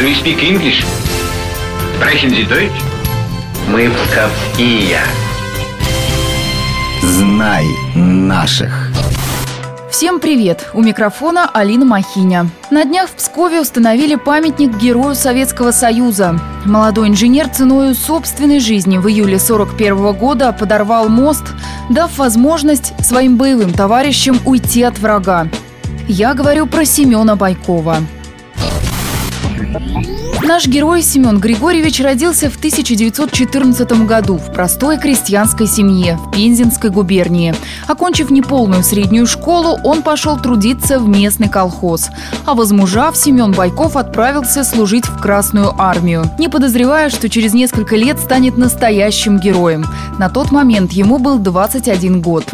Do 0.00 0.06
you 0.06 0.14
speak 0.14 0.42
English? 0.42 0.82
Sprechen 1.94 2.30
Sie 2.30 2.48
Deutsch? 2.48 2.72
Мы 3.68 3.90
псковские. 3.90 4.98
Знай 7.02 7.66
наших. 7.94 8.88
Всем 9.90 10.18
привет! 10.18 10.70
У 10.72 10.80
микрофона 10.80 11.50
Алина 11.52 11.84
Махиня. 11.84 12.48
На 12.70 12.86
днях 12.86 13.10
в 13.10 13.12
Пскове 13.12 13.60
установили 13.60 14.14
памятник 14.14 14.74
герою 14.78 15.14
Советского 15.14 15.70
Союза. 15.70 16.40
Молодой 16.64 17.08
инженер 17.08 17.50
ценой 17.50 17.94
собственной 17.94 18.60
жизни 18.60 18.96
в 18.96 19.06
июле 19.06 19.38
41 19.38 20.14
года 20.14 20.52
подорвал 20.52 21.10
мост, 21.10 21.44
дав 21.90 22.16
возможность 22.16 22.94
своим 23.04 23.36
боевым 23.36 23.74
товарищам 23.74 24.38
уйти 24.46 24.82
от 24.82 24.98
врага. 24.98 25.48
Я 26.08 26.32
говорю 26.32 26.66
про 26.66 26.86
Семена 26.86 27.36
Байкова. 27.36 27.98
Yeah. 29.72 30.39
Наш 30.50 30.66
герой 30.66 31.00
Семен 31.02 31.38
Григорьевич 31.38 32.00
родился 32.00 32.50
в 32.50 32.56
1914 32.56 34.04
году 34.04 34.34
в 34.36 34.52
простой 34.52 34.98
крестьянской 34.98 35.68
семье 35.68 36.16
в 36.16 36.32
Пензенской 36.32 36.90
губернии. 36.90 37.54
Окончив 37.86 38.30
неполную 38.32 38.82
среднюю 38.82 39.28
школу, 39.28 39.78
он 39.84 40.02
пошел 40.02 40.36
трудиться 40.36 40.98
в 40.98 41.08
местный 41.08 41.48
колхоз. 41.48 42.08
А 42.46 42.54
возмужав, 42.54 43.16
Семен 43.16 43.52
Байков 43.52 43.96
отправился 43.96 44.64
служить 44.64 45.06
в 45.06 45.20
Красную 45.20 45.72
армию, 45.80 46.24
не 46.36 46.48
подозревая, 46.48 47.10
что 47.10 47.28
через 47.28 47.54
несколько 47.54 47.94
лет 47.94 48.18
станет 48.18 48.58
настоящим 48.58 49.38
героем. 49.38 49.86
На 50.18 50.30
тот 50.30 50.50
момент 50.50 50.90
ему 50.90 51.20
был 51.20 51.38
21 51.38 52.20
год. 52.20 52.44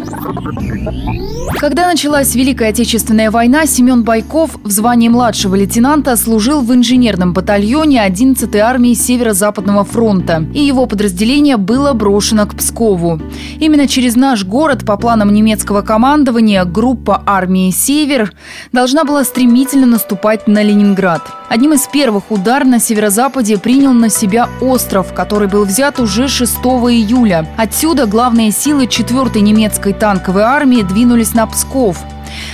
Когда 1.59 1.87
началась 1.87 2.35
Великая 2.35 2.69
Отечественная 2.69 3.31
война, 3.31 3.65
Семен 3.65 4.03
Байков 4.03 4.51
в 4.63 4.69
звании 4.69 5.09
младшего 5.09 5.55
лейтенанта 5.55 6.15
служил 6.15 6.61
в 6.61 6.71
инженерном 6.71 7.33
батальоне 7.33 7.86
11-й 7.95 8.59
армии 8.59 8.93
Северо-Западного 8.93 9.83
фронта, 9.83 10.45
и 10.53 10.59
его 10.59 10.85
подразделение 10.85 11.57
было 11.57 11.93
брошено 11.93 12.45
к 12.45 12.55
Пскову. 12.55 13.21
Именно 13.59 13.87
через 13.87 14.15
наш 14.15 14.43
город, 14.43 14.85
по 14.85 14.97
планам 14.97 15.33
немецкого 15.33 15.81
командования, 15.81 16.65
группа 16.65 17.23
армии 17.25 17.71
«Север» 17.71 18.33
должна 18.71 19.03
была 19.03 19.23
стремительно 19.23 19.87
наступать 19.87 20.47
на 20.47 20.61
Ленинград. 20.61 21.21
Одним 21.49 21.73
из 21.73 21.87
первых 21.87 22.29
удар 22.29 22.65
на 22.65 22.79
северо-западе 22.79 23.57
принял 23.57 23.93
на 23.93 24.09
себя 24.09 24.49
остров, 24.59 25.13
который 25.13 25.47
был 25.47 25.63
взят 25.63 25.99
уже 25.99 26.27
6 26.27 26.55
июля. 26.57 27.47
Отсюда 27.57 28.05
главные 28.05 28.51
силы 28.51 28.85
4-й 28.85 29.39
немецкой 29.39 29.93
танковой 29.93 30.43
армии 30.43 30.81
двинулись 30.81 31.33
на 31.33 31.47
Псков. 31.47 31.97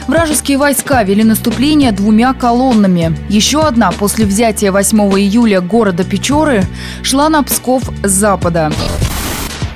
Вражеские 0.08 0.58
войска 0.58 1.04
вели 1.04 1.24
наступление 1.24 1.92
двумя 1.92 2.34
колоннами. 2.34 3.18
Еще 3.30 3.62
одна 3.62 3.92
после 3.92 4.26
взятия 4.26 4.72
8 4.72 5.00
июля 5.20 5.62
города 5.62 6.04
Печоры 6.04 6.64
шла 7.04 7.30
на 7.30 7.44
Псков 7.44 7.84
с 8.04 8.12
запада. 8.12 8.72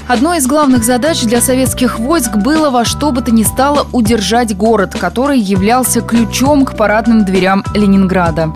Одной 0.08 0.38
из 0.38 0.48
главных 0.48 0.86
задач 0.86 1.24
для 1.24 1.42
советских 1.42 2.00
войск 2.00 2.38
было 2.38 2.70
во 2.70 2.86
что 2.86 3.12
бы 3.12 3.22
то 3.22 3.32
ни 3.32 3.44
стало 3.44 3.88
удержать 3.92 4.56
город, 4.56 4.96
который 4.98 5.38
являлся 5.38 6.00
ключом 6.00 6.64
к 6.64 6.78
парадным 6.78 7.26
дверям 7.26 7.66
Ленинграда. 7.76 8.54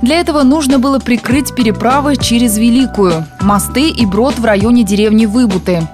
Для 0.00 0.20
этого 0.20 0.44
нужно 0.44 0.78
было 0.78 1.00
прикрыть 1.00 1.54
переправы 1.56 2.16
через 2.16 2.56
Великую, 2.56 3.26
мосты 3.40 3.88
и 3.88 4.06
брод 4.06 4.38
в 4.38 4.44
районе 4.44 4.84
деревни 4.84 5.26
Выбуты. 5.26 5.88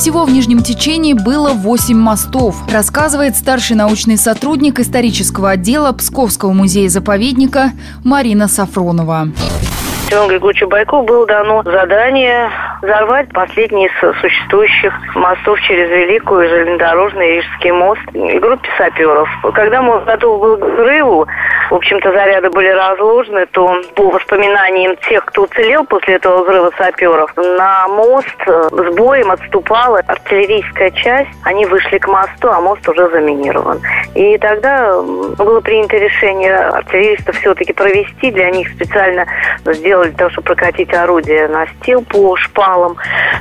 Всего 0.00 0.24
в 0.24 0.30
Нижнем 0.30 0.60
течении 0.60 1.12
было 1.12 1.50
8 1.50 1.94
мостов, 1.94 2.56
рассказывает 2.72 3.36
старший 3.36 3.76
научный 3.76 4.16
сотрудник 4.16 4.78
исторического 4.78 5.50
отдела 5.50 5.92
Псковского 5.92 6.54
музея-заповедника 6.54 7.72
Марина 8.02 8.48
Сафронова. 8.48 9.28
Семену 10.08 10.28
Григорьевичу 10.28 10.68
Байкову 10.68 11.02
было 11.02 11.26
дано 11.26 11.62
задание 11.64 12.50
взорвать 12.80 13.28
последний 13.28 13.86
из 13.88 14.20
существующих 14.22 14.92
мостов 15.14 15.60
через 15.60 15.90
Великую 15.90 16.48
железнодорожный 16.48 17.36
Рижский 17.36 17.70
мост 17.70 18.00
группе 18.12 18.68
саперов. 18.78 19.28
Когда 19.54 19.82
мост 19.82 20.06
готов 20.06 20.40
был 20.40 20.56
к 20.56 20.64
взрыву, 20.64 21.26
в 21.70 21.74
общем-то, 21.74 22.12
заряды 22.12 22.50
были 22.50 22.68
разложены, 22.68 23.46
то 23.46 23.80
по 23.94 24.10
воспоминаниям 24.10 24.96
тех, 25.08 25.24
кто 25.26 25.42
уцелел 25.42 25.84
после 25.84 26.16
этого 26.16 26.42
взрыва 26.42 26.72
саперов, 26.76 27.32
на 27.36 27.86
мост 27.86 28.36
с 28.46 28.96
боем 28.96 29.30
отступала 29.30 30.00
артиллерийская 30.06 30.90
часть. 30.90 31.30
Они 31.44 31.64
вышли 31.66 31.98
к 31.98 32.08
мосту, 32.08 32.48
а 32.50 32.60
мост 32.60 32.86
уже 32.88 33.08
заминирован. 33.10 33.80
И 34.16 34.36
тогда 34.38 35.00
было 35.00 35.60
принято 35.60 35.96
решение 35.96 36.56
артиллеристов 36.56 37.36
все-таки 37.36 37.72
провести. 37.72 38.32
Для 38.32 38.50
них 38.50 38.68
специально 38.70 39.24
сделали 39.64 40.10
того, 40.10 40.30
чтобы 40.30 40.46
прокатить 40.46 40.92
орудие 40.92 41.46
настил 41.46 42.02
по 42.02 42.36
шпалам. 42.36 42.96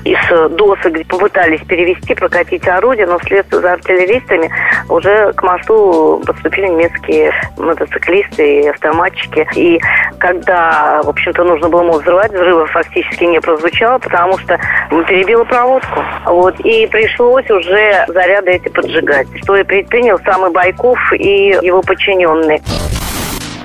Из 0.06 0.20
досок 0.52 0.94
попытались 1.08 1.62
перевести, 1.62 2.14
прокатить 2.14 2.68
орудие, 2.68 3.08
но 3.08 3.18
вслед 3.18 3.48
за 3.50 3.74
артиллеристами 3.74 4.52
уже 4.88 5.34
к 5.34 5.42
мосту 5.42 6.22
подступили 6.26 6.68
немецкие 6.68 7.34
мотоциклисты 7.58 8.19
артиллеристы 8.20 8.62
и 8.62 8.68
автоматчики. 8.68 9.48
И 9.56 9.80
когда, 10.20 11.02
в 11.04 11.10
общем-то, 11.10 11.44
нужно 11.44 11.70
было 11.70 11.84
мост 11.84 12.02
взрывать, 12.02 12.32
взрыва 12.32 12.66
фактически 12.68 13.24
не 13.26 13.40
прозвучало, 13.40 14.00
потому 14.00 14.38
что 14.38 14.60
перебило 15.08 15.44
проводку. 15.44 16.04
Вот. 16.26 16.60
И 16.62 16.88
пришлось 16.88 17.50
уже 17.50 18.06
заряды 18.08 18.52
эти 18.52 18.70
поджигать, 18.70 19.28
что 19.44 19.56
и 19.56 19.64
предпринял 19.64 20.20
самый 20.20 20.52
Байков 20.52 21.00
и 21.14 21.58
его 21.62 21.82
подчиненные. 21.82 22.62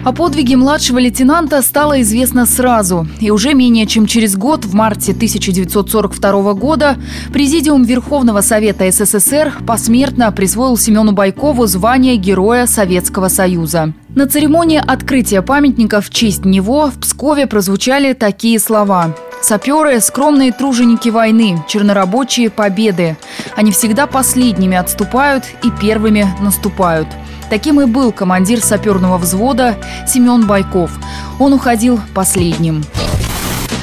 О 0.05 0.13
подвиге 0.13 0.57
младшего 0.57 0.99
лейтенанта 0.99 1.63
стало 1.63 2.03
известно 2.03 2.45
сразу. 2.45 3.09
И 3.21 3.31
уже 3.31 3.55
менее 3.55 3.87
чем 3.87 4.07
через 4.07 4.37
год, 4.37 4.67
в 4.67 4.75
марте 4.75 5.13
1942 5.13 6.53
года, 6.53 6.99
Президиум 7.33 7.85
Верховного 7.85 8.43
Совета 8.43 8.91
СССР 8.91 9.55
посмертно 9.67 10.31
присвоил 10.31 10.77
Семену 10.77 11.13
Байкову 11.13 11.67
звание 11.67 12.17
Героя 12.17 12.67
Советского 12.67 13.29
Союза. 13.29 13.95
На 14.15 14.29
церемонии 14.29 14.83
открытия 14.87 15.41
памятника 15.41 16.03
в 16.03 16.11
честь 16.11 16.45
него 16.45 16.91
в 16.91 17.01
Пскове 17.01 17.47
прозвучали 17.47 18.13
такие 18.13 18.59
слова. 18.59 19.15
Саперы– 19.41 20.01
скромные 20.03 20.53
труженики 20.53 21.09
войны, 21.09 21.65
чернорабочие– 21.67 22.51
победы. 22.51 23.17
Они 23.57 23.73
всегда 23.73 24.07
последними 24.07 24.77
отступают 24.77 25.45
и 25.63 25.71
первыми 25.71 26.27
наступают– 26.43 27.09
Таким 27.51 27.81
и 27.81 27.87
был 27.87 28.13
командир 28.13 28.61
саперного 28.61 29.19
взвода 29.19 29.77
Семен 30.07 30.47
Байков. 30.47 30.91
Он 31.39 31.53
уходил 31.53 32.01
последним. 32.15 32.85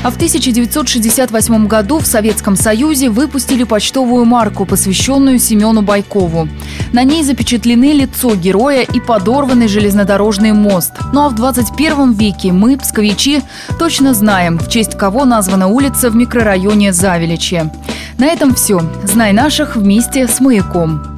А 0.03 0.09
в 0.09 0.15
1968 0.15 1.67
году 1.67 1.99
в 1.99 2.07
Советском 2.07 2.55
Союзе 2.55 3.09
выпустили 3.09 3.63
почтовую 3.63 4.25
марку, 4.25 4.65
посвященную 4.65 5.37
Семену 5.37 5.83
Байкову. 5.83 6.47
На 6.91 7.03
ней 7.03 7.23
запечатлены 7.23 7.93
лицо 7.93 8.33
героя 8.33 8.81
и 8.81 8.99
подорванный 8.99 9.67
железнодорожный 9.67 10.53
мост. 10.53 10.93
Ну 11.13 11.25
а 11.25 11.29
в 11.29 11.35
21 11.35 12.13
веке 12.13 12.51
мы, 12.51 12.77
псковичи, 12.77 13.43
точно 13.77 14.15
знаем, 14.15 14.57
в 14.57 14.69
честь 14.69 14.97
кого 14.97 15.25
названа 15.25 15.67
улица 15.67 16.09
в 16.09 16.15
микрорайоне 16.15 16.93
Завеличье. 16.93 17.71
На 18.17 18.25
этом 18.25 18.55
все. 18.55 18.81
Знай 19.03 19.33
наших 19.33 19.75
вместе 19.75 20.27
с 20.27 20.39
«Маяком». 20.39 21.10